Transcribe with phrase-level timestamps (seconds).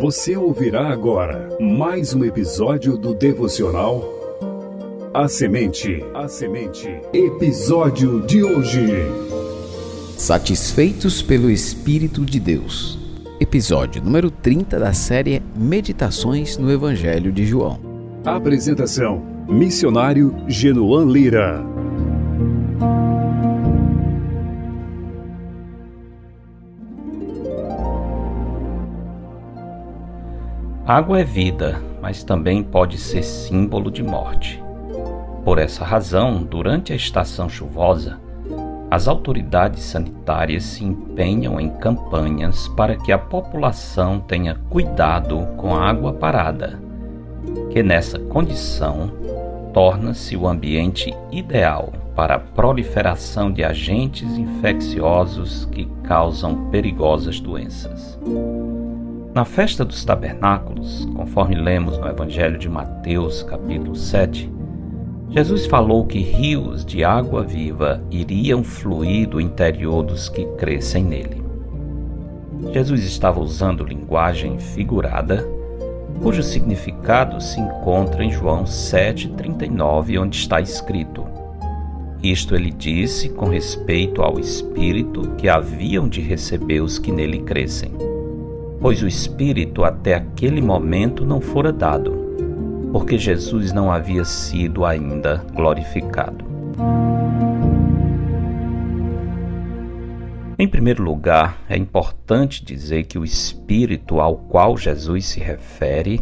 [0.00, 4.02] Você ouvirá agora mais um episódio do devocional
[5.14, 6.04] A Semente.
[6.12, 6.88] A Semente.
[7.12, 8.86] Episódio de hoje.
[10.16, 12.98] Satisfeitos pelo Espírito de Deus.
[13.38, 17.78] Episódio número 30 da série Meditações no Evangelho de João.
[18.24, 21.75] Apresentação: Missionário Genoan Lira.
[30.86, 34.62] Água é vida, mas também pode ser símbolo de morte.
[35.44, 38.20] Por essa razão, durante a estação chuvosa,
[38.88, 45.90] as autoridades sanitárias se empenham em campanhas para que a população tenha cuidado com a
[45.90, 46.78] água parada,
[47.72, 49.10] que nessa condição
[49.74, 58.16] torna-se o ambiente ideal para a proliferação de agentes infecciosos que causam perigosas doenças.
[59.36, 64.50] Na festa dos tabernáculos, conforme lemos no Evangelho de Mateus, capítulo 7,
[65.28, 71.44] Jesus falou que rios de água viva iriam fluir do interior dos que crescem nele.
[72.72, 75.46] Jesus estava usando linguagem figurada,
[76.22, 81.26] cujo significado se encontra em João 7,39, onde está escrito:
[82.22, 88.15] Isto ele disse com respeito ao Espírito que haviam de receber os que nele crescem
[88.86, 92.12] pois o Espírito até aquele momento não fora dado,
[92.92, 96.44] porque Jesus não havia sido ainda glorificado.
[100.56, 106.20] Em primeiro lugar, é importante dizer que o Espírito ao qual Jesus se refere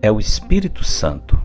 [0.00, 1.36] é o Espírito Santo,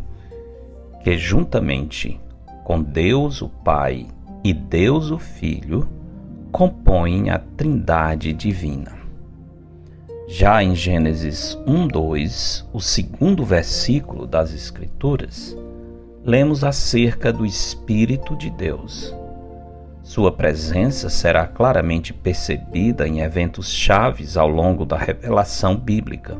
[1.04, 2.20] que juntamente
[2.64, 4.06] com Deus o Pai
[4.44, 5.90] e Deus o Filho
[6.52, 9.01] compõem a Trindade divina.
[10.34, 15.58] Já em Gênesis 1:2, o segundo versículo das Escrituras,
[16.24, 19.14] lemos acerca do Espírito de Deus.
[20.02, 26.38] Sua presença será claramente percebida em eventos chaves ao longo da revelação bíblica.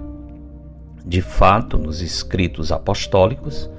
[1.06, 3.70] De fato, nos escritos apostólicos,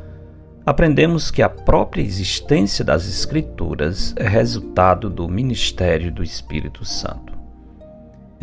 [0.67, 7.32] aprendemos que a própria existência das Escrituras é resultado do ministério do Espírito Santo.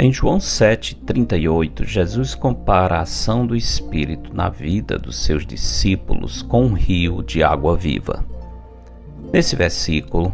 [0.01, 6.63] Em João 7,38, Jesus compara a ação do Espírito na vida dos seus discípulos com
[6.67, 8.25] um rio de água viva.
[9.33, 10.33] Nesse versículo,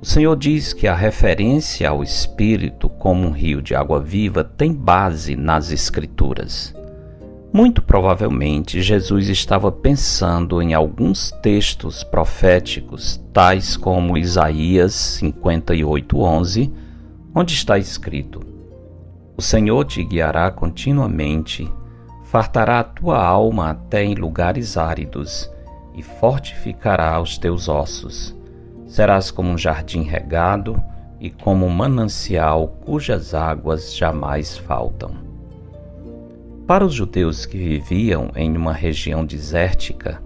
[0.00, 4.72] o Senhor diz que a referência ao Espírito como um rio de água viva tem
[4.72, 6.74] base nas Escrituras.
[7.52, 16.72] Muito provavelmente, Jesus estava pensando em alguns textos proféticos, tais como Isaías 58:11,
[17.34, 18.53] onde está escrito:
[19.36, 21.70] o Senhor te guiará continuamente,
[22.24, 25.50] fartará a tua alma até em lugares áridos
[25.94, 28.34] e fortificará os teus ossos.
[28.86, 30.80] Serás como um jardim regado
[31.20, 35.12] e como um manancial cujas águas jamais faltam.
[36.66, 40.22] Para os judeus que viviam em uma região desértica,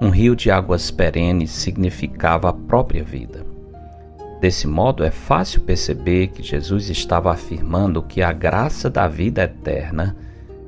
[0.00, 3.51] um rio de águas perenes significava a própria vida.
[4.42, 10.16] Desse modo, é fácil perceber que Jesus estava afirmando que a graça da vida eterna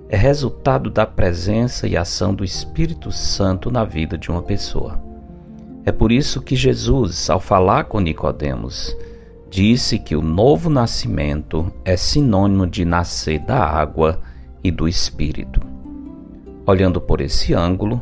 [0.09, 5.03] é resultado da presença e ação do Espírito Santo na vida de uma pessoa.
[5.85, 8.97] É por isso que Jesus, ao falar com Nicodemos,
[9.51, 14.21] disse que o novo nascimento é sinônimo de nascer da água
[14.63, 15.61] e do Espírito.
[16.65, 18.01] Olhando por esse ângulo,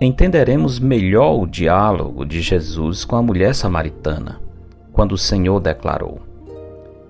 [0.00, 4.50] entenderemos melhor o diálogo de Jesus com a mulher samaritana
[4.92, 6.20] quando o Senhor declarou: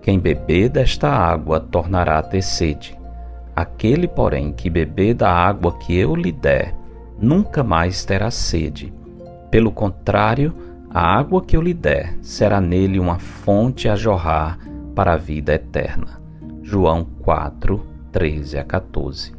[0.01, 2.99] Quem beber desta água tornará a ter sede.
[3.55, 6.75] Aquele, porém, que beber da água que eu lhe der,
[7.19, 8.93] nunca mais terá sede.
[9.51, 10.55] Pelo contrário,
[10.91, 14.59] a água que eu lhe der será nele uma fonte a jorrar
[14.95, 16.21] para a vida eterna.
[16.63, 17.81] João 4,
[18.11, 19.33] 13 a 14.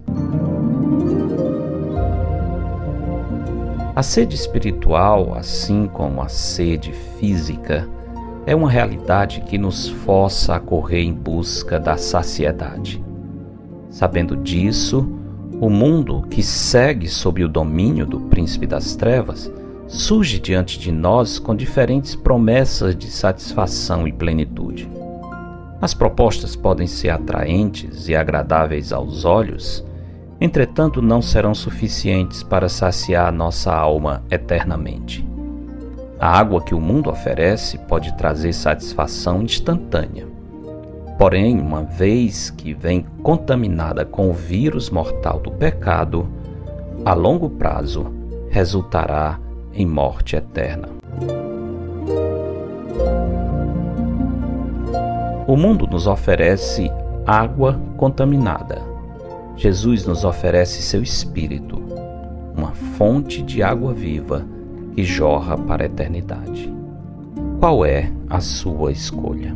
[3.95, 7.87] A sede espiritual, assim como a sede física,
[8.45, 13.03] é uma realidade que nos força a correr em busca da saciedade.
[13.89, 15.07] Sabendo disso,
[15.61, 19.51] o mundo que segue sob o domínio do príncipe das trevas
[19.87, 24.89] surge diante de nós com diferentes promessas de satisfação e plenitude.
[25.79, 29.85] As propostas podem ser atraentes e agradáveis aos olhos,
[30.39, 35.32] entretanto, não serão suficientes para saciar nossa alma eternamente.
[36.23, 40.25] A água que o mundo oferece pode trazer satisfação instantânea.
[41.17, 46.29] Porém, uma vez que vem contaminada com o vírus mortal do pecado,
[47.03, 48.05] a longo prazo
[48.49, 49.37] resultará
[49.73, 50.87] em morte eterna.
[55.45, 56.89] O mundo nos oferece
[57.27, 58.81] água contaminada.
[59.57, 61.81] Jesus nos oferece seu Espírito,
[62.55, 64.62] uma fonte de água viva
[64.93, 66.71] que jorra para a eternidade.
[67.59, 69.55] Qual é a sua escolha?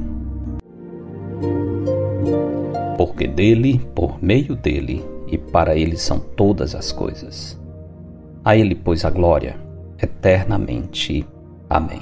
[2.97, 7.59] Porque dele, por meio dele e para ele são todas as coisas.
[8.43, 9.55] A ele, pois, a glória
[10.01, 11.25] eternamente.
[11.69, 12.01] Amém.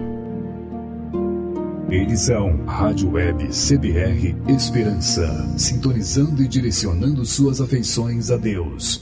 [2.15, 5.27] São Rádio Web CBR Esperança,
[5.57, 9.01] sintonizando e direcionando suas afeições a Deus.